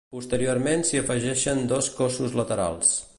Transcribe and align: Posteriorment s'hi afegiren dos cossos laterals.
Posteriorment 0.13 0.85
s'hi 0.89 1.01
afegiren 1.01 1.63
dos 1.73 1.93
cossos 2.01 2.37
laterals. 2.43 2.95